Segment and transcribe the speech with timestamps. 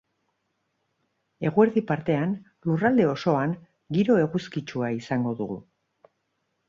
[1.49, 2.33] Eguerdi partean
[2.69, 3.55] lurralde osoan
[3.99, 5.59] giro eguzkitsua izango dugu.